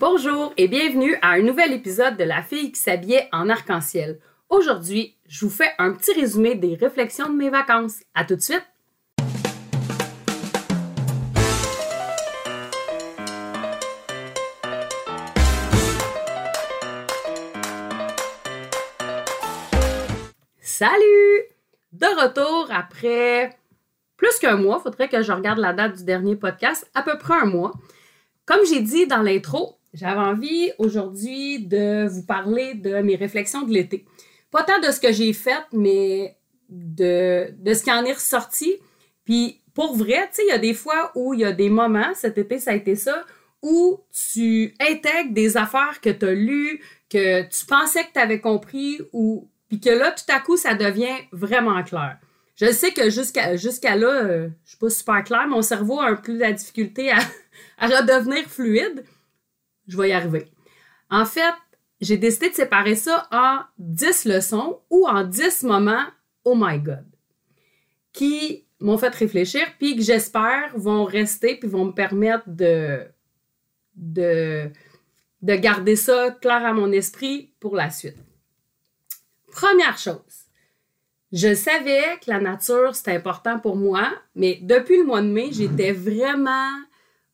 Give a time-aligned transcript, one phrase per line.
[0.00, 4.18] Bonjour et bienvenue à un nouvel épisode de La fille qui s'habillait en arc-en-ciel.
[4.48, 8.00] Aujourd'hui, je vous fais un petit résumé des réflexions de mes vacances.
[8.14, 8.64] À tout de suite!
[20.62, 21.42] Salut!
[21.92, 23.50] De retour après
[24.16, 27.34] plus qu'un mois, faudrait que je regarde la date du dernier podcast, à peu près
[27.34, 27.72] un mois.
[28.46, 33.72] Comme j'ai dit dans l'intro, j'avais envie aujourd'hui de vous parler de mes réflexions de
[33.72, 34.04] l'été.
[34.50, 36.36] Pas tant de ce que j'ai fait, mais
[36.68, 38.76] de, de ce qui en est ressorti.
[39.24, 41.70] Puis pour vrai, tu sais, il y a des fois où il y a des
[41.70, 43.24] moments, cet été ça a été ça,
[43.62, 44.00] où
[44.32, 49.00] tu intègres des affaires que tu as lues, que tu pensais que tu avais compris,
[49.12, 52.18] ou puis que là, tout à coup, ça devient vraiment clair.
[52.56, 56.08] Je sais que jusqu'à jusqu'à là, euh, je suis pas super clair, mon cerveau a
[56.08, 57.18] un peu la difficulté à,
[57.78, 59.04] à redevenir fluide
[59.90, 60.50] je vais y arriver.
[61.10, 61.54] En fait,
[62.00, 66.06] j'ai décidé de séparer ça en 10 leçons ou en 10 moments,
[66.44, 67.04] oh my God,
[68.12, 73.04] qui m'ont fait réfléchir, puis que j'espère vont rester, puis vont me permettre de,
[73.94, 74.70] de,
[75.42, 78.16] de garder ça clair à mon esprit pour la suite.
[79.52, 80.46] Première chose,
[81.32, 85.50] je savais que la nature, c'était important pour moi, mais depuis le mois de mai,
[85.52, 86.70] j'étais vraiment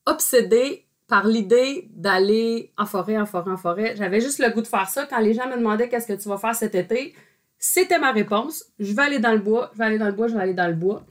[0.06, 3.94] obsédée par l'idée d'aller en forêt, en forêt, en forêt.
[3.96, 5.06] J'avais juste le goût de faire ça.
[5.06, 7.14] Quand les gens me demandaient qu'est-ce que tu vas faire cet été,
[7.58, 8.64] c'était ma réponse.
[8.78, 10.54] Je vais aller dans le bois, je vais aller dans le bois, je vais aller
[10.54, 11.04] dans le bois.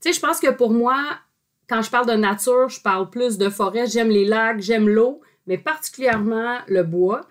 [0.00, 0.96] Tu sais, je pense que pour moi,
[1.68, 3.86] quand je parle de nature, je parle plus de forêt.
[3.86, 7.22] J'aime les lacs, j'aime l'eau, mais particulièrement le bois.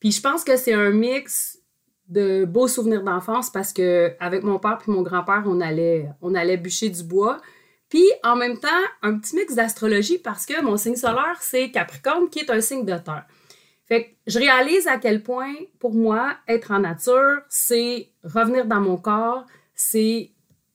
[0.00, 1.58] Puis je pense que c'est un mix
[2.08, 6.34] de beaux souvenirs d'enfance parce que avec mon père et mon grand-père, on allait, on
[6.34, 7.40] allait bûcher du bois.
[7.88, 8.68] Puis en même temps,
[9.02, 12.84] un petit mix d'astrologie parce que mon signe solaire, c'est Capricorne, qui est un signe
[12.84, 13.26] de terre.
[13.86, 18.80] Fait que je réalise à quel point, pour moi, être en nature, c'est revenir dans
[18.80, 20.32] mon corps, c'est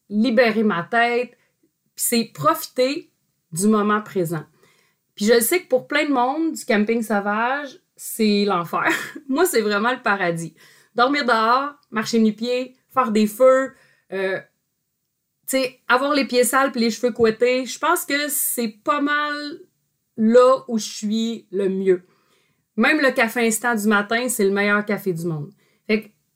[0.10, 1.38] libérer ma tête,
[1.96, 3.12] c'est profiter
[3.52, 4.46] du moment présent.
[5.16, 8.90] Puis je sais que pour plein de monde, du camping sauvage, c'est l'enfer.
[9.28, 10.56] moi, c'est vraiment le paradis.
[10.96, 13.74] Dormir dehors, marcher nu-pieds, faire des feux,
[14.14, 14.40] euh,
[15.52, 19.60] sais, avoir les pieds sales et les cheveux couettés, je pense que c'est pas mal
[20.18, 22.04] là où je suis le mieux.
[22.76, 25.52] Même le café instant du matin, c'est le meilleur café du monde.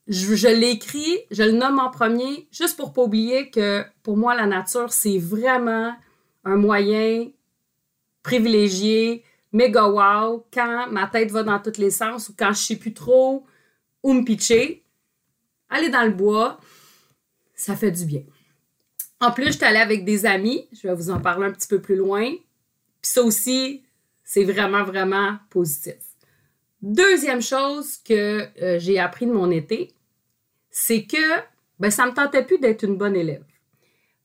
[0.08, 4.46] Je l'écris, je le nomme en premier, juste pour pas oublier que pour moi, la
[4.46, 5.96] nature, c'est vraiment
[6.44, 7.28] un moyen
[8.22, 12.76] privilégié, méga wow, quand ma tête va dans tous les sens ou quand je sais
[12.76, 13.44] plus trop
[14.04, 14.84] où me pitcher.
[15.68, 16.60] Aller dans le bois,
[17.54, 18.22] ça fait du bien.
[19.20, 20.68] En plus, je suis allée avec des amis.
[20.72, 22.30] Je vais vous en parler un petit peu plus loin.
[22.30, 23.82] Puis ça aussi,
[24.24, 25.96] c'est vraiment, vraiment positif.
[26.82, 29.94] Deuxième chose que euh, j'ai appris de mon été,
[30.70, 31.40] c'est que
[31.78, 33.44] ben, ça ne me tentait plus d'être une bonne élève.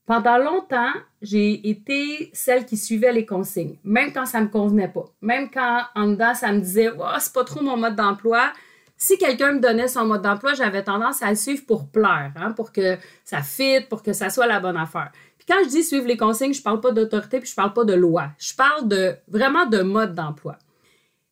[0.05, 0.91] Pendant longtemps,
[1.21, 5.05] j'ai été celle qui suivait les consignes, même quand ça ne me convenait pas.
[5.21, 8.51] Même quand en dedans, ça me disait oh, c'est pas trop mon mode d'emploi
[9.01, 12.51] si quelqu'un me donnait son mode d'emploi, j'avais tendance à le suivre pour plaire, hein,
[12.51, 15.11] pour que ça fitte, pour que ça soit la bonne affaire.
[15.39, 17.83] Puis quand je dis suivre les consignes, je parle pas d'autorité, puis je parle pas
[17.83, 18.29] de loi.
[18.37, 20.59] Je parle de vraiment de mode d'emploi.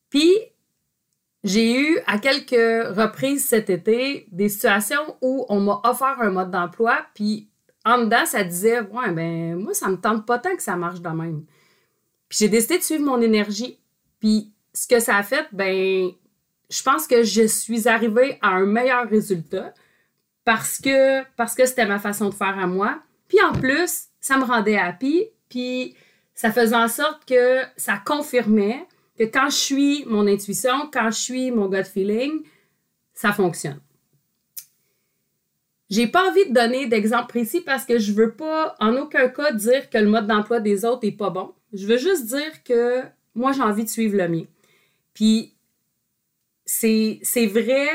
[0.10, 0.34] Puis
[1.44, 6.50] j'ai eu à quelques reprises cet été des situations où on m'a offert un mode
[6.50, 7.50] d'emploi, puis
[7.86, 11.02] en dedans, ça disait Ouais, ben moi, ça me tente pas tant que ça marche
[11.02, 11.46] de même.
[12.30, 13.80] Puis j'ai décidé de suivre mon énergie.
[14.20, 16.10] Puis ce que ça a fait, ben
[16.70, 19.74] je pense que je suis arrivée à un meilleur résultat
[20.46, 23.02] parce que parce que c'était ma façon de faire à moi.
[23.28, 25.96] Puis en plus, ça me rendait happy, puis
[26.34, 28.86] ça faisait en sorte que ça confirmait
[29.18, 32.44] que quand je suis mon intuition, quand je suis mon gut feeling,
[33.14, 33.80] ça fonctionne.
[35.90, 39.52] J'ai pas envie de donner d'exemple précis parce que je veux pas en aucun cas
[39.52, 41.54] dire que le mode d'emploi des autres est pas bon.
[41.74, 43.04] Je veux juste dire que
[43.34, 44.46] moi j'ai envie de suivre le mien.
[45.14, 45.56] Puis
[46.70, 47.88] c'est vrai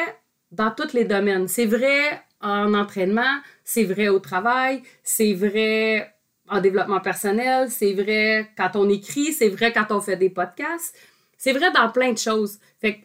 [0.51, 1.47] dans tous les domaines.
[1.49, 6.13] C'est vrai en entraînement, c'est vrai au travail, c'est vrai
[6.49, 10.95] en développement personnel, c'est vrai quand on écrit, c'est vrai quand on fait des podcasts,
[11.39, 12.59] c'est vrai dans plein de choses.
[12.81, 13.05] Fait que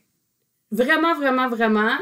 [0.71, 1.97] vraiment, vraiment, vraiment,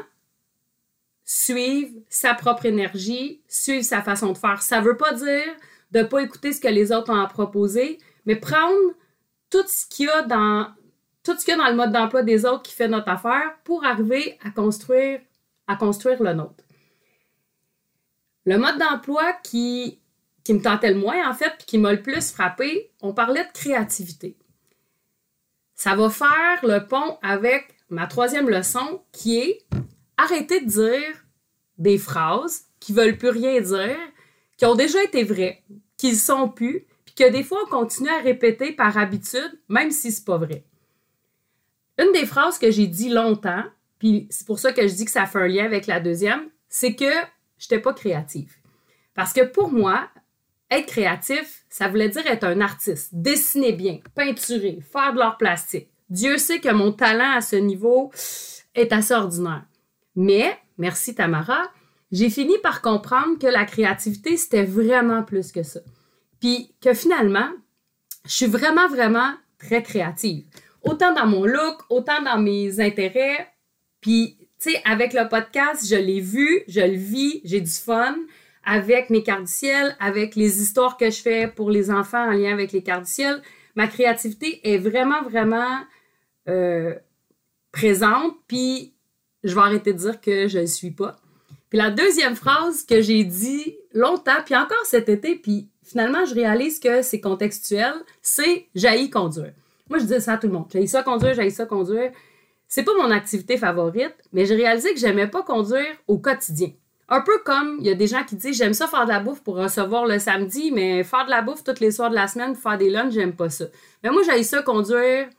[1.25, 4.61] suivre sa propre énergie, suivre sa façon de faire.
[4.61, 5.53] Ça veut pas dire
[5.91, 8.93] de pas écouter ce que les autres ont à proposer, mais prendre
[9.49, 10.67] tout ce qu'il y a dans,
[11.27, 13.57] tout ce qu'il y a dans le mode d'emploi des autres qui fait notre affaire
[13.65, 15.19] pour arriver à construire,
[15.67, 16.63] à construire le nôtre.
[18.45, 19.99] Le mode d'emploi qui,
[20.49, 23.51] me tentait le moins, en fait, puis qui m'a le plus frappé, on parlait de
[23.51, 24.37] créativité.
[25.75, 29.65] ça va faire le pont avec ma troisième leçon qui est
[30.15, 31.25] arrêter de dire
[31.77, 33.97] des phrases qui veulent plus rien dire,
[34.55, 35.61] qui ont déjà été vraies,
[35.97, 39.91] qui ne sont plus, puis que des fois on continue à répéter par habitude, même
[39.91, 40.63] si c'est pas vrai.
[41.97, 43.63] Une des phrases que j'ai dit longtemps,
[43.99, 46.49] puis c'est pour ça que je dis que ça fait un lien avec la deuxième,
[46.69, 47.11] c'est que
[47.57, 48.53] je n'étais pas créative.
[49.15, 50.07] Parce que pour moi,
[50.69, 55.89] être créatif, ça voulait dire être un artiste, dessiner bien, peinturer, faire de l'art plastique.
[56.09, 58.11] Dieu sait que mon talent à ce niveau
[58.75, 59.65] est assez ordinaire.
[60.15, 61.71] Mais, merci Tamara,
[62.11, 65.81] j'ai fini par comprendre que la créativité, c'était vraiment plus que ça.
[66.39, 67.49] Puis que finalement,
[68.25, 70.45] je suis vraiment, vraiment très créative.
[70.87, 73.47] Autant dans mon look, autant dans mes intérêts.
[74.01, 78.15] Puis, tu sais, avec le podcast, je l'ai vu, je le vis, j'ai du fun
[78.63, 82.31] avec mes cartes du ciel, avec les histoires que je fais pour les enfants en
[82.31, 83.41] lien avec les cartes du ciel.
[83.75, 85.81] Ma créativité est vraiment, vraiment
[86.49, 86.93] euh,
[87.71, 88.35] présente.
[88.47, 88.93] Puis,
[89.43, 91.17] je vais arrêter de dire que je ne suis pas.
[91.69, 96.33] Puis la deuxième phrase que j'ai dit longtemps, puis encore cet été, puis finalement, je
[96.33, 99.53] réalise que c'est contextuel, c'est jaillit conduire.
[99.89, 100.67] Moi, je dis ça à tout le monde.
[100.71, 102.11] J'ai ça conduire, j'ai ça conduire.
[102.67, 106.71] C'est pas mon activité favorite, mais j'ai réalisé que j'aimais pas conduire au quotidien.
[107.09, 109.21] Un peu comme il y a des gens qui disent j'aime ça faire de la
[109.21, 112.27] bouffe pour recevoir le samedi, mais faire de la bouffe tous les soirs de la
[112.27, 113.65] semaine, faire des lunchs, j'aime pas ça.
[114.03, 115.29] Mais moi, j'ai ça conduire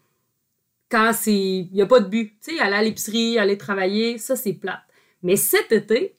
[0.91, 2.33] quand c'est il y a pas de but.
[2.43, 4.81] Tu sais, aller à l'épicerie, aller travailler, ça c'est plate.
[5.23, 6.17] Mais cet été,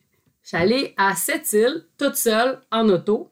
[0.50, 3.32] J'allais à cette île, toute seule, en auto.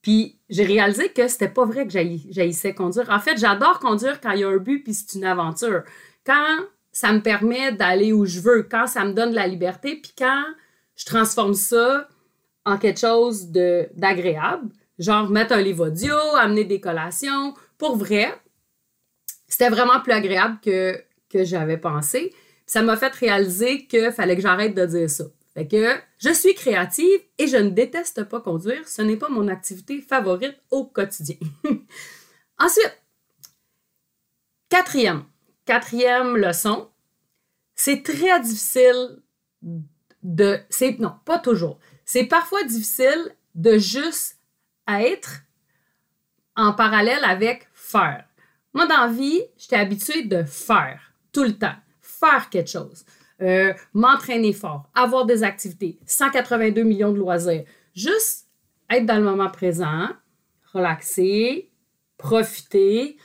[0.00, 3.10] Puis j'ai réalisé que c'était pas vrai que j'haïssais conduire.
[3.10, 5.82] En fait, j'adore conduire quand il y a un but puis c'est une aventure.
[6.24, 6.58] Quand
[6.92, 10.12] ça me permet d'aller où je veux, quand ça me donne de la liberté, puis
[10.16, 10.44] quand
[10.96, 12.08] je transforme ça
[12.64, 18.32] en quelque chose d'agréable, genre mettre un livre audio, amener des collations, pour vrai,
[19.46, 22.34] c'était vraiment plus agréable que, que j'avais pensé.
[22.66, 25.24] ça m'a fait réaliser qu'il fallait que j'arrête de dire ça.
[25.56, 28.86] Fait que je suis créative et je ne déteste pas conduire.
[28.86, 31.38] Ce n'est pas mon activité favorite au quotidien.
[32.58, 33.02] Ensuite,
[34.68, 35.24] quatrième,
[35.64, 36.90] quatrième leçon,
[37.74, 39.22] c'est très difficile
[40.22, 40.60] de.
[40.68, 41.78] C'est, non, pas toujours.
[42.04, 44.38] C'est parfois difficile de juste
[44.86, 45.40] être
[46.54, 48.26] en parallèle avec faire.
[48.74, 53.06] Moi, dans la vie, j'étais habituée de faire tout le temps, faire quelque chose.
[53.42, 57.64] Euh, m'entraîner fort, avoir des activités, 182 millions de loisirs.
[57.94, 58.48] Juste
[58.88, 60.08] être dans le moment présent,
[60.72, 61.70] relaxer,
[62.16, 63.18] profiter.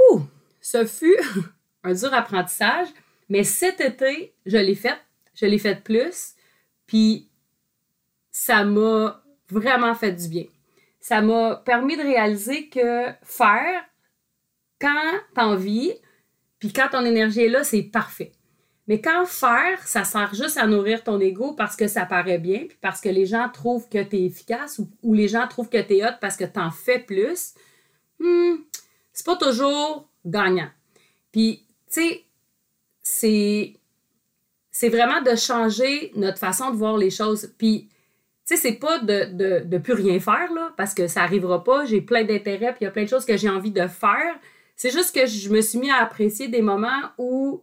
[0.00, 0.22] Ouh,
[0.62, 1.18] ce fut
[1.84, 2.88] un dur apprentissage,
[3.28, 4.98] mais cet été, je l'ai fait.
[5.34, 6.34] Je l'ai fait plus,
[6.86, 7.28] puis
[8.30, 10.46] ça m'a vraiment fait du bien.
[11.00, 13.84] Ça m'a permis de réaliser que faire
[14.80, 15.92] quand t'as envie,
[16.58, 18.32] puis quand ton énergie est là, c'est parfait.
[18.88, 22.60] Mais quand faire, ça sert juste à nourrir ton ego parce que ça paraît bien,
[22.60, 25.80] puis parce que les gens trouvent que tu es efficace ou, les gens trouvent que
[25.80, 27.52] tu es hot parce que tu en fais plus,
[28.18, 28.54] hmm,
[29.12, 30.70] c'est pas toujours gagnant.
[31.32, 33.76] Puis, tu sais,
[34.72, 37.52] c'est, vraiment de changer notre façon de voir les choses.
[37.58, 37.88] Puis,
[38.46, 41.62] tu sais, c'est pas de, de, de, plus rien faire, là, parce que ça arrivera
[41.62, 41.84] pas.
[41.84, 44.34] J'ai plein d'intérêts, puis il y a plein de choses que j'ai envie de faire.
[44.76, 47.62] C'est juste que je me suis mis à apprécier des moments où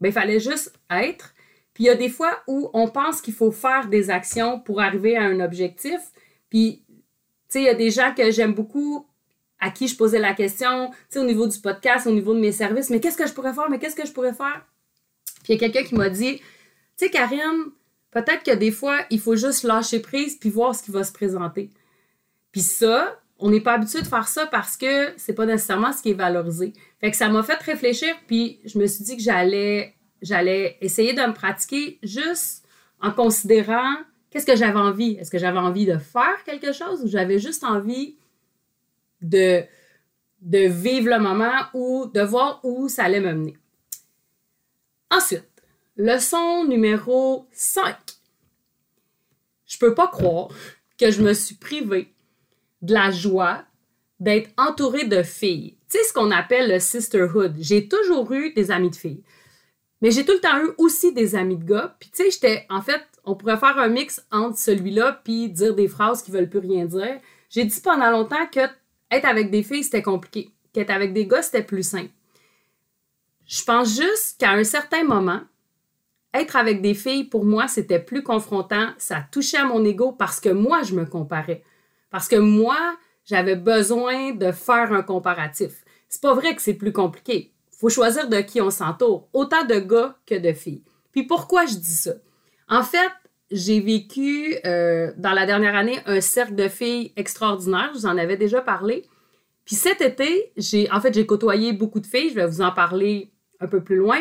[0.00, 1.34] ben, il fallait juste être.
[1.74, 4.80] Puis il y a des fois où on pense qu'il faut faire des actions pour
[4.80, 6.00] arriver à un objectif.
[6.48, 6.94] Puis, tu
[7.48, 9.06] sais, il y a des gens que j'aime beaucoup
[9.58, 12.40] à qui je posais la question, tu sais, au niveau du podcast, au niveau de
[12.40, 14.66] mes services, mais qu'est-ce que je pourrais faire, mais qu'est-ce que je pourrais faire?
[15.42, 16.44] Puis il y a quelqu'un qui m'a dit, tu
[16.96, 17.70] sais, Karine,
[18.10, 21.12] peut-être que des fois, il faut juste lâcher prise puis voir ce qui va se
[21.12, 21.70] présenter.
[22.52, 26.02] Puis ça, on n'est pas habitué de faire ça parce que c'est pas nécessairement ce
[26.02, 26.72] qui est valorisé.
[27.00, 31.12] Fait que ça m'a fait réfléchir, puis je me suis dit que j'allais, j'allais essayer
[31.12, 32.66] de me pratiquer juste
[33.00, 33.96] en considérant
[34.30, 35.12] qu'est-ce que j'avais envie.
[35.20, 38.16] Est-ce que j'avais envie de faire quelque chose ou j'avais juste envie
[39.20, 39.64] de,
[40.40, 43.56] de vivre le moment ou de voir où ça allait me mener.
[45.10, 45.48] Ensuite,
[45.96, 47.96] leçon numéro 5.
[49.66, 50.48] Je peux pas croire
[50.98, 52.14] que je me suis privée
[52.82, 53.64] de la joie
[54.20, 55.75] d'être entourée de filles.
[55.90, 57.56] Tu sais, ce qu'on appelle le sisterhood.
[57.58, 59.22] J'ai toujours eu des amis de filles.
[60.02, 61.96] Mais j'ai tout le temps eu aussi des amis de gars.
[62.00, 65.74] Puis tu sais, j'étais, en fait, on pourrait faire un mix entre celui-là puis dire
[65.74, 67.20] des phrases qui veulent plus rien dire.
[67.48, 68.60] J'ai dit pendant longtemps que
[69.10, 70.50] être avec des filles, c'était compliqué.
[70.72, 72.10] Qu'être avec des gars, c'était plus simple.
[73.46, 75.40] Je pense juste qu'à un certain moment,
[76.34, 78.90] être avec des filles, pour moi, c'était plus confrontant.
[78.98, 81.62] Ça touchait à mon ego parce que moi, je me comparais.
[82.10, 82.76] Parce que moi,
[83.26, 85.84] j'avais besoin de faire un comparatif.
[86.08, 87.52] C'est pas vrai que c'est plus compliqué.
[87.70, 90.82] faut choisir de qui on s'entoure, autant de gars que de filles.
[91.12, 92.14] Puis pourquoi je dis ça?
[92.68, 93.12] En fait,
[93.50, 98.16] j'ai vécu euh, dans la dernière année un cercle de filles extraordinaire, je vous en
[98.16, 99.04] avais déjà parlé.
[99.64, 102.72] Puis cet été, j'ai en fait j'ai côtoyé beaucoup de filles, je vais vous en
[102.72, 104.20] parler un peu plus loin.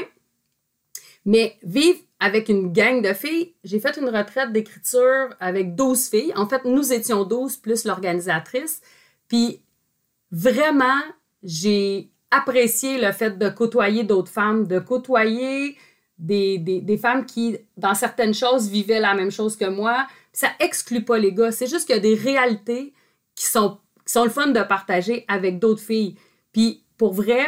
[1.25, 6.33] Mais vivre avec une gang de filles, j'ai fait une retraite d'écriture avec 12 filles.
[6.35, 8.81] En fait, nous étions 12 plus l'organisatrice.
[9.27, 9.61] Puis
[10.31, 11.01] vraiment,
[11.43, 15.77] j'ai apprécié le fait de côtoyer d'autres femmes, de côtoyer
[16.17, 20.07] des, des, femmes qui, dans certaines choses, vivaient la même chose que moi.
[20.31, 21.51] Ça exclut pas les gars.
[21.51, 22.93] C'est juste qu'il y a des réalités
[23.35, 26.15] qui sont, qui sont le fun de partager avec d'autres filles.
[26.53, 27.45] Puis, pour vrai,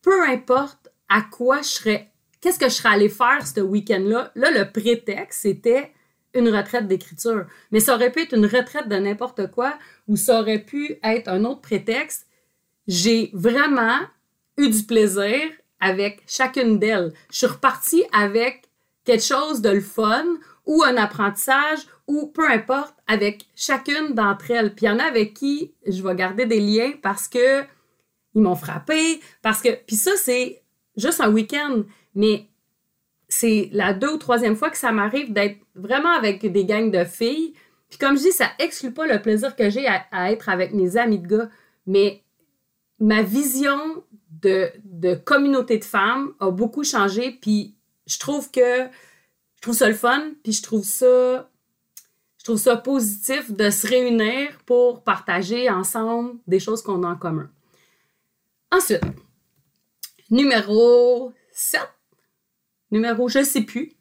[0.00, 2.10] peu importe à quoi je serais,
[2.40, 5.92] qu'est-ce que je serais allée faire ce week-end-là, là, le prétexte, c'était
[6.34, 7.46] une retraite d'écriture.
[7.72, 11.28] Mais ça aurait pu être une retraite de n'importe quoi ou ça aurait pu être
[11.28, 12.26] un autre prétexte.
[12.86, 13.98] J'ai vraiment
[14.56, 15.40] eu du plaisir
[15.80, 17.12] avec chacune d'elles.
[17.30, 18.68] Je suis repartie avec
[19.04, 20.26] quelque chose de le fun
[20.66, 24.74] ou un apprentissage ou peu importe avec chacune d'entre elles.
[24.74, 27.62] Puis il y en a avec qui je vais garder des liens parce que
[28.34, 30.62] ils m'ont frappé, parce que puis ça c'est
[30.96, 31.84] juste un week-end,
[32.18, 32.48] mais
[33.28, 37.04] c'est la deux ou troisième fois que ça m'arrive d'être vraiment avec des gangs de
[37.04, 37.54] filles.
[37.88, 40.96] Puis comme je dis, ça exclut pas le plaisir que j'ai à, être avec mes
[40.96, 41.48] amis de gars,
[41.86, 42.24] mais
[42.98, 44.02] ma vision
[44.42, 48.88] de, de communauté de femmes a beaucoup changé, puis je trouve que
[49.54, 51.48] je trouve ça le fun, puis je trouve ça
[52.38, 57.16] je trouve ça positif de se réunir pour partager ensemble des choses qu'on a en
[57.16, 57.48] commun.
[58.72, 59.02] Ensuite,
[60.30, 61.80] numéro 7.
[62.90, 63.92] Numéro, je sais plus.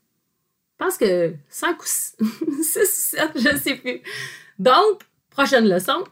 [0.79, 4.01] Je pense que 5 ou 6 ou 7, je sais plus.
[4.59, 6.03] Donc, prochaine leçon.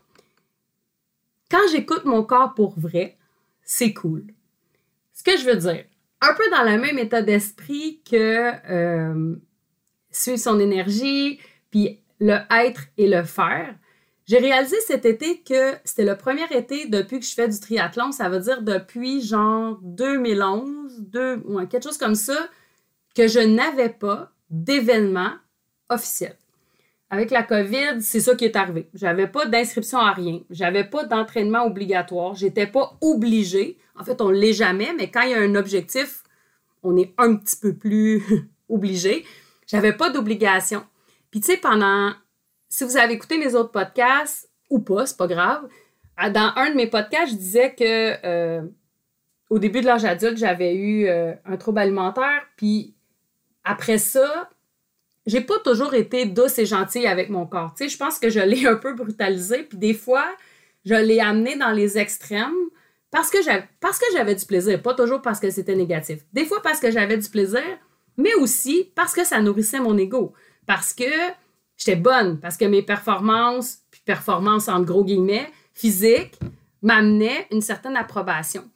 [1.50, 3.18] Quand j'écoute mon corps pour vrai,
[3.62, 4.26] c'est cool.
[5.14, 5.86] Ce que je veux dire,
[6.22, 9.36] un peu dans le même état d'esprit que euh,
[10.12, 11.40] suivre son énergie,
[11.70, 13.76] puis le être et le faire.
[14.28, 18.12] J'ai réalisé cet été que c'était le premier été depuis que je fais du triathlon,
[18.12, 22.50] ça veut dire depuis genre 2011, deux, quelque chose comme ça,
[23.16, 25.32] que je n'avais pas d'événement
[25.90, 26.38] officiel
[27.10, 28.90] avec la COVID, c'est ça qui est arrivé.
[28.94, 30.42] J'avais pas d'inscription à rien.
[30.50, 32.36] J'avais pas d'entraînement obligatoire.
[32.36, 33.78] J'étais pas obligée.
[33.96, 36.24] En fait, on l'est jamais, mais quand il y a un objectif,
[36.84, 38.24] on est un petit peu plus
[38.70, 39.26] obligé.
[39.68, 40.84] J'avais pas d'obligation.
[41.32, 42.12] Puis tu sais, pendant,
[42.70, 45.68] si vous avez écouté mes autres podcasts ou pas, c'est pas grave.
[46.18, 48.62] Dans un de mes podcasts, je disais que euh,
[49.50, 52.42] au début de l'âge adulte, j'avais eu euh, un trouble alimentaire.
[52.58, 52.95] Puis
[53.66, 54.50] après ça,
[55.26, 57.74] j'ai pas toujours été douce et gentille avec mon corps.
[57.80, 60.26] Je pense que je l'ai un peu brutalisé, puis des fois,
[60.86, 62.54] je l'ai amené dans les extrêmes
[63.12, 66.20] parce que j'avais parce du plaisir, pas toujours parce que c'était négatif.
[66.34, 67.64] Des fois parce que j'avais du plaisir,
[68.18, 70.34] mais aussi parce que ça nourrissait mon ego,
[70.66, 71.04] parce que
[71.78, 76.38] j'étais bonne, parce que mes performances, puis performances entre gros guillemets, physiques,
[76.82, 78.70] m'amenaient une certaine approbation.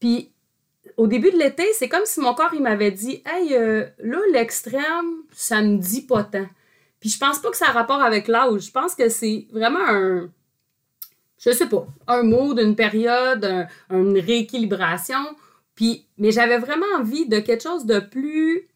[0.00, 0.32] Puis
[0.96, 5.22] au début de l'été, c'est comme si mon corps m'avait dit Hey, euh, là, l'extrême,
[5.32, 6.46] ça me dit pas tant.
[7.00, 8.62] Puis je pense pas que ça a rapport avec l'âge.
[8.62, 10.30] Je pense que c'est vraiment un.
[11.38, 15.36] Je sais pas, un mot d'une période, une rééquilibration.
[15.74, 18.68] Puis, mais j'avais vraiment envie de quelque chose de plus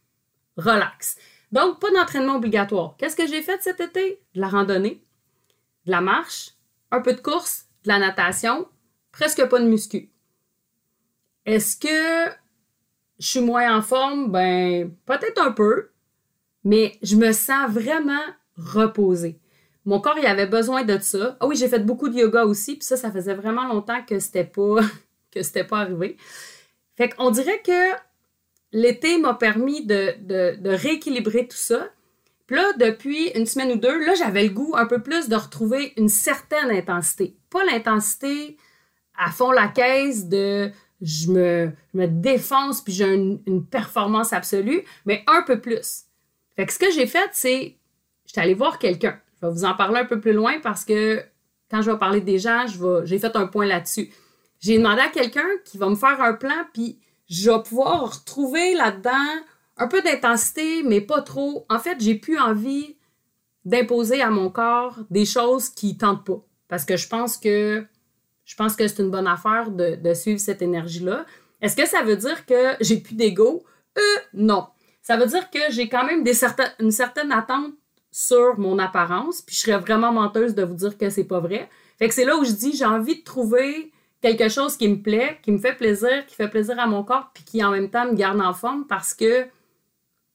[0.56, 1.16] relax.
[1.52, 2.96] Donc, pas d'entraînement obligatoire.
[2.98, 4.20] Qu'est-ce que j'ai fait cet été?
[4.34, 5.04] De la randonnée,
[5.84, 6.54] de la marche,
[6.90, 8.66] un peu de course, de la natation,
[9.12, 10.10] presque pas de muscu.
[11.46, 12.34] Est-ce que
[13.20, 14.30] je suis moins en forme?
[14.30, 15.90] Ben, peut-être un peu,
[16.64, 18.24] mais je me sens vraiment
[18.56, 19.38] reposée.
[19.84, 21.36] Mon corps, il avait besoin de ça.
[21.38, 24.18] Ah oui, j'ai fait beaucoup de yoga aussi, puis ça, ça faisait vraiment longtemps que
[24.18, 24.80] c'était pas,
[25.30, 26.16] que c'était pas arrivé.
[26.96, 27.92] Fait qu'on dirait que
[28.72, 31.88] l'été m'a permis de, de, de, rééquilibrer tout ça.
[32.48, 35.36] Puis là, depuis une semaine ou deux, là, j'avais le goût un peu plus de
[35.36, 37.36] retrouver une certaine intensité.
[37.50, 38.56] Pas l'intensité
[39.16, 40.70] à fond la caisse de
[41.06, 46.04] je me, défonce puis j'ai une, performance absolue, mais un peu plus.
[46.56, 47.76] Fait que ce que j'ai fait, c'est,
[48.26, 49.20] j'étais allée voir quelqu'un.
[49.40, 51.22] Je vais vous en parler un peu plus loin parce que
[51.70, 52.66] quand je vais parler des gens,
[53.04, 54.10] j'ai fait un point là-dessus.
[54.58, 56.98] J'ai demandé à quelqu'un qui va me faire un plan, puis
[57.28, 59.42] je vais pouvoir retrouver là-dedans
[59.76, 61.66] un peu d'intensité, mais pas trop.
[61.68, 62.96] En fait, j'ai plus envie
[63.64, 66.42] d'imposer à mon corps des choses qui ne tentent pas.
[66.68, 67.86] Parce que je pense que
[68.46, 71.26] je pense que c'est une bonne affaire de, suivre cette énergie-là.
[71.60, 73.64] Est-ce que ça veut dire que j'ai plus d'ego?
[73.98, 74.00] Euh,
[74.32, 74.68] non.
[75.02, 76.24] Ça veut dire que j'ai quand même
[76.78, 77.72] une certaine attente
[78.12, 81.68] sur mon apparence, puis je serais vraiment menteuse de vous dire que c'est pas vrai.
[81.98, 85.02] Fait que c'est là où je dis j'ai envie de trouver quelque chose qui me
[85.02, 87.90] plaît, qui me fait plaisir, qui fait plaisir à mon corps, puis qui en même
[87.90, 89.46] temps me garde en forme parce que,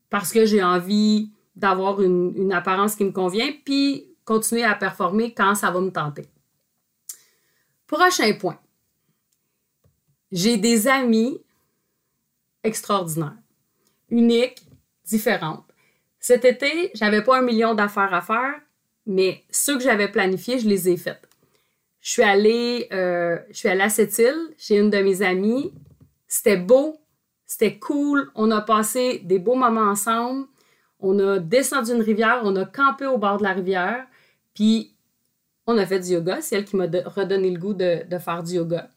[0.10, 5.34] parce que j'ai envie d'avoir une, une, apparence qui me convient, puis continuer à performer
[5.34, 6.26] quand ça va me tenter.
[7.92, 8.58] Prochain point.
[10.32, 11.44] J'ai des amis
[12.64, 13.36] extraordinaires,
[14.10, 14.66] uniques,
[15.04, 15.66] différentes.
[16.18, 18.54] Cet été, j'avais pas un million d'affaires à faire,
[19.06, 21.28] mais ceux que j'avais planifiés, je les ai faites.
[22.00, 25.74] Je suis allée, euh, je suis allée à cette île chez une de mes amies.
[26.30, 26.98] C'était beau,
[27.46, 28.32] c'était cool.
[28.36, 30.48] On a passé des beaux moments ensemble.
[31.02, 34.08] On a descendu une rivière, on a campé au bord de la rivière,
[34.54, 34.96] puis
[35.68, 36.42] on a fait du yoga.
[36.42, 38.90] C'est elle qui m'a redonné le goût de, faire du yoga.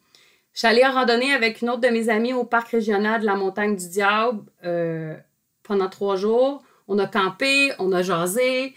[0.52, 3.26] Je suis allée en randonnée avec une autre de mes amies au parc régional de
[3.26, 5.16] la Montagne du Diable euh,
[5.62, 6.62] pendant trois jours.
[6.87, 8.75] On a campé, on a jasé,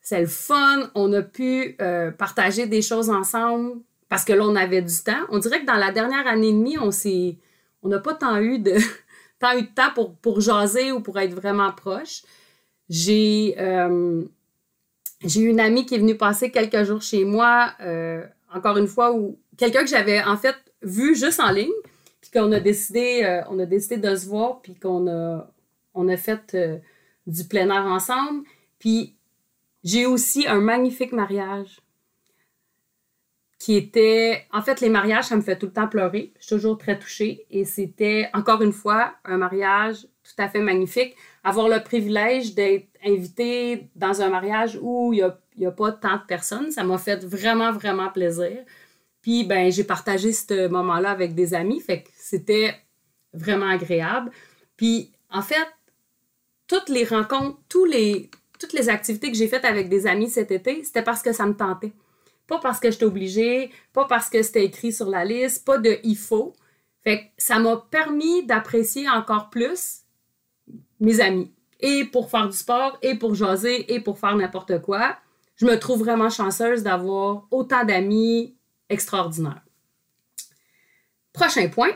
[0.00, 0.90] c'est le fun.
[0.94, 5.24] On a pu euh, partager des choses ensemble parce que là, on avait du temps.
[5.30, 7.38] On dirait que dans la dernière année et demie, on s'est.
[7.82, 8.74] On n'a pas tant eu de
[9.40, 12.22] temps pour, pour jaser ou pour être vraiment proche.
[12.88, 14.24] J'ai euh,
[15.24, 19.12] j'ai une amie qui est venue passer quelques jours chez moi, euh, encore une fois,
[19.12, 21.72] où quelqu'un que j'avais en fait vu juste en ligne,
[22.20, 25.50] puis qu'on a décidé, on a décidé de se voir, puis qu'on a,
[25.94, 26.56] on a fait
[27.26, 28.44] du plein air ensemble.
[28.78, 29.16] Puis
[29.84, 31.80] j'ai aussi un magnifique mariage
[33.66, 34.46] qui était...
[34.52, 36.32] En fait, les mariages, ça me fait tout le temps pleurer.
[36.38, 37.46] Je suis toujours très touchée.
[37.50, 41.16] Et c'était, encore une fois, un mariage tout à fait magnifique.
[41.42, 45.16] Avoir le privilège d'être invitée dans un mariage où il
[45.58, 48.56] n'y a, a, pas tant de personnes, ça m'a fait vraiment, vraiment plaisir.
[49.20, 51.80] Puis, ben, j'ai partagé ce moment-là avec des amis.
[51.80, 52.72] Fait que c'était
[53.32, 54.30] vraiment agréable.
[54.76, 55.66] Puis, en fait,
[56.68, 58.30] toutes les rencontres, tous les,
[58.60, 61.46] toutes les activités que j'ai faites avec des amis cet été, c'était parce que ça
[61.46, 61.90] me tentait.
[62.46, 65.98] Pas parce que j'étais obligée, pas parce que c'était écrit sur la liste, pas de
[66.04, 66.54] il faut.
[67.02, 70.02] Fait ça m'a permis d'apprécier encore plus
[71.00, 71.52] mes amis.
[71.80, 75.16] Et pour faire du sport, et pour jaser, et pour faire n'importe quoi.
[75.56, 78.56] Je me trouve vraiment chanceuse d'avoir autant d'amis
[78.88, 79.62] extraordinaires.
[81.32, 81.92] Prochain point.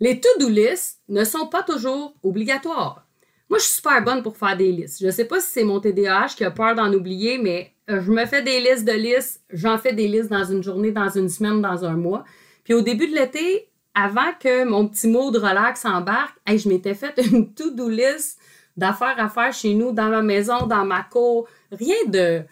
[0.00, 3.05] Les to-do lists ne sont pas toujours obligatoires.
[3.48, 4.98] Moi, je suis super bonne pour faire des listes.
[5.00, 8.10] Je sais pas si c'est mon TDAH qui a peur d'en oublier, mais euh, je
[8.10, 9.42] me fais des listes de listes.
[9.50, 12.24] J'en fais des listes dans une journée, dans une semaine, dans un mois.
[12.64, 16.94] Puis au début de l'été, avant que mon petit mot de relax embarque, je m'étais
[16.94, 18.38] fait une to-do list
[18.76, 21.48] d'affaires à faire chez nous, dans ma maison, dans ma cour.
[21.70, 22.42] Rien de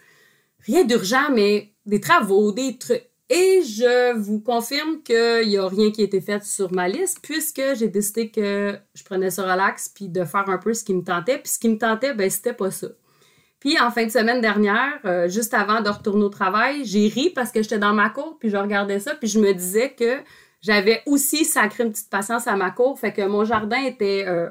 [0.65, 3.03] rien d'urgent, mais des travaux, des trucs.
[3.29, 7.19] Et je vous confirme qu'il n'y a rien qui a été fait sur ma liste
[7.23, 10.93] puisque j'ai décidé que je prenais ce relax puis de faire un peu ce qui
[10.93, 11.39] me tentait.
[11.39, 12.87] Puis ce qui me tentait, ben c'était pas ça.
[13.59, 17.31] Puis en fin de semaine dernière, euh, juste avant de retourner au travail, j'ai ri
[17.33, 20.19] parce que j'étais dans ma cour puis je regardais ça puis je me disais que
[20.61, 22.99] j'avais aussi sacré une petite patience à ma cour.
[22.99, 24.49] Fait que mon jardin était euh,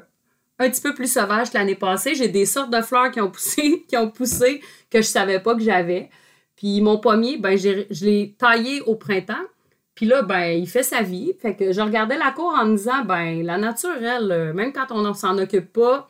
[0.59, 2.13] un petit peu plus sauvage que l'année passée.
[2.15, 5.55] J'ai des sortes de fleurs qui ont poussé, qui ont poussé que je savais pas
[5.55, 6.09] que j'avais.
[6.55, 9.45] Puis mon pommier, ben, je l'ai taillé au printemps.
[9.93, 11.33] Puis là, ben, il fait sa vie.
[11.39, 14.73] Fait que je regardais la cour en me disant, ben, la nature, elle, euh, même
[14.73, 16.09] quand on ne s'en occupe pas,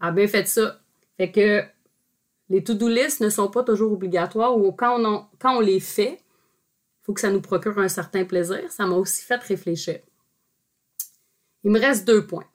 [0.00, 0.80] a bien fait ça.
[1.16, 1.62] Fait que
[2.48, 6.20] les to-do lists ne sont pas toujours obligatoires ou quand on, quand on les fait,
[6.20, 8.70] il faut que ça nous procure un certain plaisir.
[8.70, 10.00] Ça m'a aussi fait réfléchir.
[11.64, 12.46] Il me reste deux points.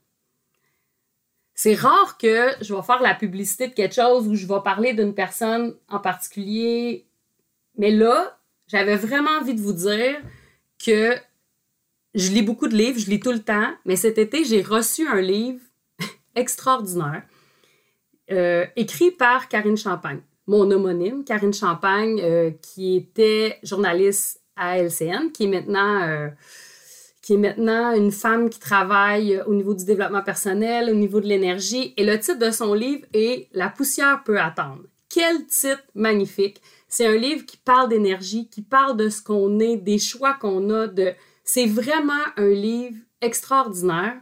[1.56, 4.94] C'est rare que je vais faire la publicité de quelque chose ou je vais parler
[4.94, 7.06] d'une personne en particulier.
[7.78, 8.38] Mais là,
[8.68, 10.18] j'avais vraiment envie de vous dire
[10.86, 11.16] que
[12.14, 15.08] je lis beaucoup de livres, je lis tout le temps, mais cet été, j'ai reçu
[15.08, 15.62] un livre
[16.36, 17.24] extraordinaire
[18.32, 25.32] euh, écrit par Karine Champagne, mon homonyme, Karine Champagne, euh, qui était journaliste à LCN,
[25.32, 26.30] qui est maintenant euh,
[27.26, 31.26] qui est maintenant une femme qui travaille au niveau du développement personnel, au niveau de
[31.26, 31.92] l'énergie.
[31.98, 34.84] Et le titre de son livre est La poussière peut attendre.
[35.10, 36.62] Quel titre magnifique!
[36.88, 40.70] C'est un livre qui parle d'énergie, qui parle de ce qu'on est, des choix qu'on
[40.70, 40.88] a.
[41.44, 44.18] C'est vraiment un livre extraordinaire.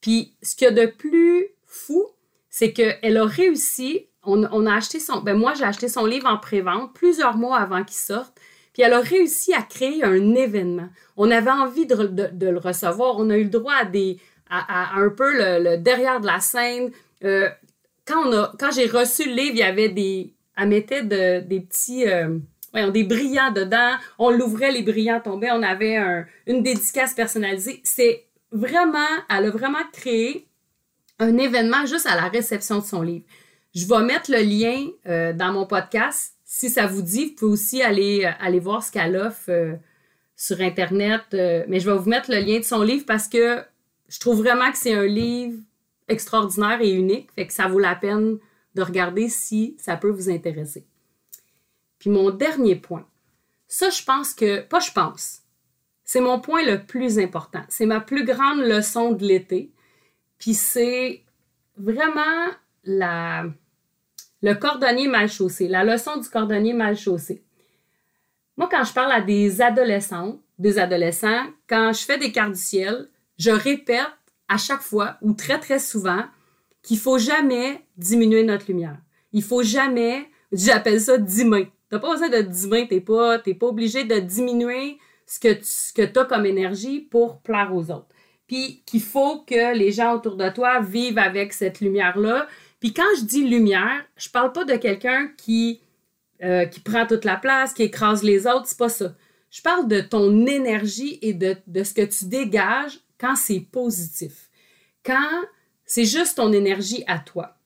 [0.00, 2.06] Puis ce qu'il y a de plus fou,
[2.48, 4.06] c'est qu'elle a réussi.
[4.22, 5.20] On, a acheté son.
[5.20, 8.40] Ben moi, j'ai acheté son livre en pré-vente plusieurs mois avant qu'il sorte.
[8.80, 10.88] Elle a réussi à créer un événement.
[11.16, 13.16] On avait envie de, le recevoir.
[13.18, 13.74] On a eu le droit
[14.50, 16.90] à, un peu le, derrière de la scène.
[17.24, 17.48] Euh,
[18.06, 20.34] quand j'ai reçu le livre, il y avait des.
[20.56, 22.08] Elle mettait des petits.
[22.08, 22.38] Euh,
[22.92, 23.96] des brillants dedans.
[24.18, 25.50] On l'ouvrait, les brillants tombaient.
[25.52, 25.98] On avait
[26.46, 27.80] une dédicace personnalisée.
[27.84, 28.98] C'est vraiment.
[29.28, 30.46] Elle a vraiment créé
[31.20, 33.24] un événement juste à la réception de son livre.
[33.74, 37.52] Je vais mettre le lien euh, dans mon podcast si ça vous dit, vous pouvez
[37.52, 39.76] aussi aller, euh, voir ce qu'elle offre euh,
[40.34, 41.22] sur Internet.
[41.32, 43.62] Euh, mais je vais vous mettre le lien de son livre parce que
[44.08, 45.56] je trouve vraiment que c'est un livre
[46.08, 47.30] extraordinaire et unique.
[47.36, 48.38] Fait que ça vaut la peine
[48.74, 50.84] de regarder si ça peut vous intéresser.
[52.00, 53.06] Puis mon dernier point,
[53.68, 55.42] ça, je pense que, pas je pense,
[56.02, 57.62] c'est mon point le plus important.
[57.68, 59.70] C'est ma plus grande leçon de l'été.
[60.40, 61.22] Puis c'est
[61.76, 62.48] vraiment
[62.82, 63.44] la,
[64.42, 67.42] le cordonnier mal chaussé, la leçon du cordonnier mal chaussé.
[68.56, 72.60] Moi, quand je parle à des adolescents, des adolescents, quand je fais des quarts du
[72.60, 74.06] ciel, je répète
[74.48, 76.24] à chaque fois ou très, très souvent
[76.82, 78.98] qu'il faut jamais diminuer notre lumière.
[79.32, 81.70] Il faut jamais, j'appelle ça dimer.
[81.88, 86.18] T'as pas besoin de dimer, t'es pas, t'es pas obligé de diminuer ce que tu
[86.18, 88.08] as comme énergie pour plaire aux autres.
[88.46, 92.48] Puis qu'il faut que les gens autour de toi vivent avec cette lumière-là.
[92.80, 95.80] Puis quand je dis lumière, je parle pas de quelqu'un qui,
[96.42, 99.14] euh, qui prend toute la place, qui écrase les autres, c'est pas ça.
[99.50, 104.48] Je parle de ton énergie et de, ce que tu dégages quand c'est positif.
[105.04, 105.42] Quand
[105.84, 107.56] c'est juste ton énergie à toi.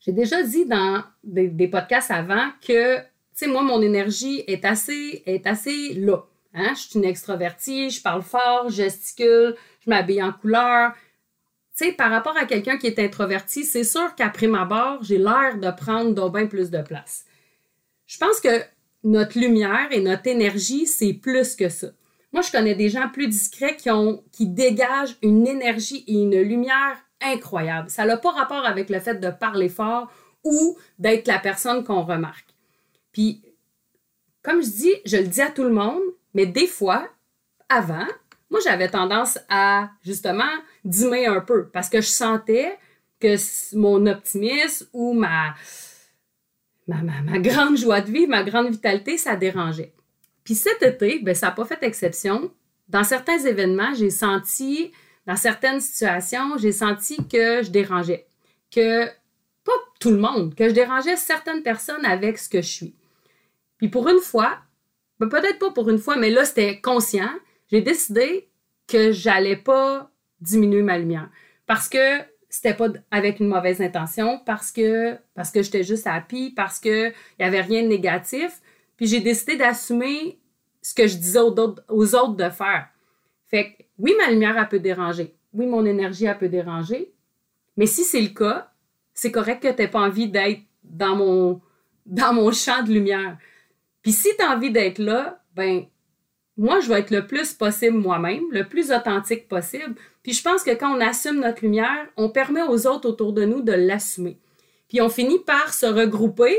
[0.00, 3.04] J'ai déjà dit dans des, podcasts avant que, tu
[3.34, 6.24] sais, moi, mon énergie est assez, est assez là.
[6.54, 6.72] Hein?
[6.74, 9.54] Je suis une extravertie, je parle fort, je gesticule,
[9.84, 10.92] je m'habille en couleur.
[11.96, 15.70] Par rapport à quelqu'un qui est introverti, c'est sûr qu'après ma barre, j'ai l'air de
[15.70, 17.24] prendre bien plus de place.
[18.06, 18.62] Je pense que
[19.02, 21.88] notre lumière et notre énergie, c'est plus que ça.
[22.32, 27.90] Moi, je connais des gens plus discrets qui dégagent une énergie et une lumière incroyable.
[27.90, 30.10] Ça n'a pas rapport avec le fait de parler fort
[30.44, 32.54] ou d'être la personne qu'on remarque.
[33.12, 33.42] Puis,
[34.42, 36.02] comme je dis, je le dis à tout le monde,
[36.34, 37.08] mais des fois,
[37.68, 38.06] avant,
[38.50, 40.50] moi, j'avais tendance à justement
[40.84, 42.76] dîmer un peu parce que je sentais
[43.20, 43.36] que
[43.76, 45.54] mon optimisme ou ma,
[46.88, 49.92] ma, ma, grande joie de vivre, ma grande vitalité, ça dérangeait.
[50.42, 52.50] Puis cet été, ben, ça n'a pas fait exception.
[52.88, 54.90] Dans certains événements, j'ai senti,
[55.26, 58.26] dans certaines situations, j'ai senti que je dérangeais.
[58.70, 59.06] Que,
[59.64, 62.94] pas tout le monde, que je dérangeais certaines personnes avec ce que je suis.
[63.76, 64.58] Puis pour une fois,
[65.20, 67.30] ben, peut-être pas pour une fois, mais là, c'était conscient.
[67.70, 68.48] J'ai décidé
[68.86, 71.30] que j'allais pas diminuer ma lumière.
[71.66, 76.50] Parce que c'était pas avec une mauvaise intention, parce que, parce que j'étais juste happy,
[76.50, 78.60] parce qu'il n'y avait rien de négatif.
[78.96, 80.40] Puis j'ai décidé d'assumer
[80.82, 82.88] ce que je disais aux autres, aux autres de faire.
[83.46, 85.34] Fait que oui, ma lumière, elle peut déranger.
[85.52, 87.12] Oui, mon énergie, elle peut déranger.
[87.76, 88.72] Mais si c'est le cas,
[89.14, 91.60] c'est correct que tu n'aies pas envie d'être dans mon,
[92.06, 93.38] dans mon champ de lumière.
[94.02, 95.84] Puis si tu as envie d'être là, ben
[96.56, 99.94] moi, je vais être le plus possible moi-même, le plus authentique possible.
[100.22, 103.44] Puis je pense que quand on assume notre lumière, on permet aux autres autour de
[103.44, 104.38] nous de l'assumer.
[104.88, 106.54] Puis on finit par se regrouper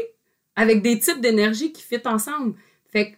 [0.55, 2.55] avec des types d'énergie qui fit ensemble.
[2.91, 3.17] Fait que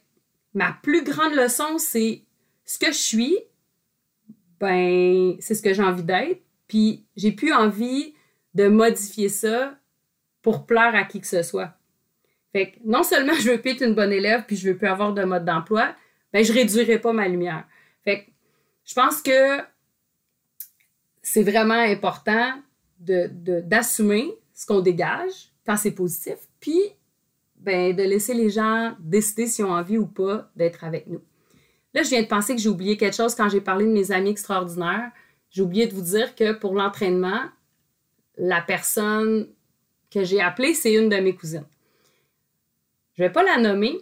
[0.54, 2.24] ma plus grande leçon, c'est
[2.66, 3.38] ce que je suis,
[4.60, 6.42] ben, c'est ce que j'ai envie d'être.
[6.68, 8.14] Puis j'ai plus envie
[8.54, 9.78] de modifier ça
[10.42, 11.78] pour plaire à qui que ce soit.
[12.52, 14.88] Fait que non seulement je veux plus être une bonne élève puis je veux plus
[14.88, 15.96] avoir de mode d'emploi,
[16.34, 17.66] ben je réduirai pas ma lumière.
[18.04, 18.32] Fait que
[18.86, 19.60] je pense que
[21.22, 22.62] c'est vraiment important
[23.00, 26.80] d'assumer de, ce qu'on dégage quand c'est positif, puis
[27.58, 31.22] ben, de laisser les gens décider s'ils ont envie ou pas d'être avec nous.
[31.94, 34.12] Là, je viens de penser que j'ai oublié quelque chose quand j'ai parlé de mes
[34.12, 35.12] amis extraordinaires.
[35.52, 37.42] J'ai oublié de vous dire que pour l'entraînement,
[38.38, 39.48] la personne
[40.12, 41.66] que j'ai appelée, c'est une de mes cousines.
[43.16, 44.00] Je ne vais pas la nommer.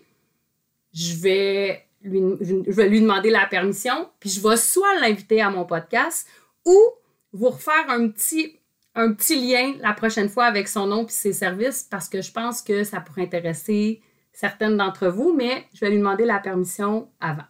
[0.93, 5.65] Je vais, je vais lui demander la permission, puis je vais soit l'inviter à mon
[5.65, 6.27] podcast
[6.65, 6.77] ou
[7.33, 8.57] vous refaire un petit
[8.93, 12.31] un petit lien la prochaine fois avec son nom et ses services parce que je
[12.31, 14.01] pense que ça pourrait intéresser
[14.33, 17.45] certaines d'entre vous, mais je vais lui demander la permission avant.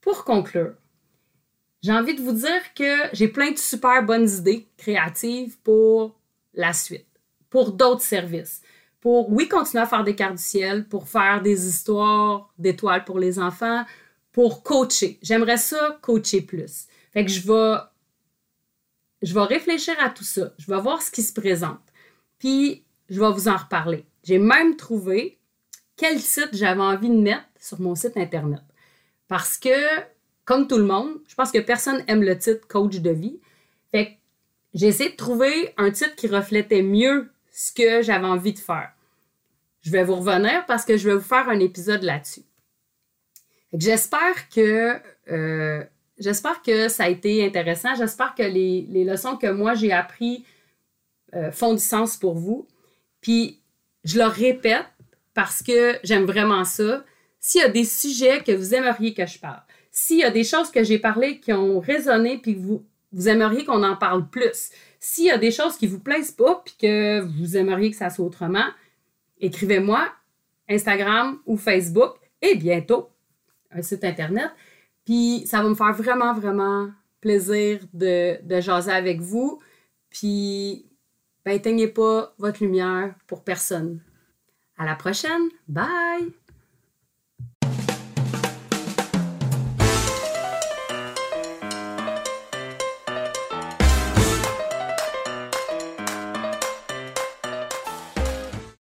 [0.00, 0.74] Pour conclure,
[1.82, 6.18] j'ai envie de vous dire que j'ai plein de super bonnes idées créatives pour
[6.54, 7.06] la suite,
[7.50, 8.62] pour d'autres services,
[9.06, 13.20] pour, oui, continuer à faire des cartes du ciel, pour faire des histoires d'étoiles pour
[13.20, 13.84] les enfants,
[14.32, 15.20] pour coacher.
[15.22, 16.88] J'aimerais ça coacher plus.
[17.12, 17.40] Fait que je
[19.32, 20.52] vais réfléchir à tout ça.
[20.58, 21.78] Je vais voir ce qui se présente.
[22.40, 24.04] Puis, je vais vous en reparler.
[24.24, 25.38] J'ai même trouvé
[25.94, 28.64] quel site j'avais envie de mettre sur mon site Internet.
[29.28, 30.00] Parce que,
[30.44, 33.38] comme tout le monde, je pense que personne aime le titre coach de vie.
[33.92, 34.12] Fait que
[34.74, 38.90] j'ai essayé de trouver un titre qui reflétait mieux ce que j'avais envie de faire.
[39.86, 42.42] Je vais vous revenir parce que je vais vous faire un épisode là-dessus.
[43.72, 45.84] J'espère que euh,
[46.18, 47.94] J'espère que ça a été intéressant.
[47.94, 50.40] J'espère que les, leçons que moi j'ai apprises
[51.34, 52.66] euh, font du sens pour vous.
[53.20, 53.60] Puis
[54.04, 54.86] je le répète
[55.34, 57.04] parce que j'aime vraiment ça.
[57.38, 60.44] S'il y a des sujets que vous aimeriez que je parle, s'il y a des
[60.44, 64.28] choses que j'ai parlé qui ont résonné puis que vous, vous aimeriez qu'on en parle
[64.28, 67.96] plus, s'il y a des choses qui vous plaisent pas puis que vous aimeriez que
[67.96, 68.66] ça soit autrement,
[69.40, 70.08] écrivez-moi
[70.68, 73.10] Instagram ou Facebook et bientôt
[73.70, 74.50] un site internet.
[75.04, 79.60] Puis ça va me faire vraiment, vraiment plaisir de, de jaser avec vous.
[80.10, 80.86] Puis,
[81.44, 84.00] ben, éteignez pas votre lumière pour personne.
[84.78, 85.48] À la prochaine.
[85.68, 86.45] Bye!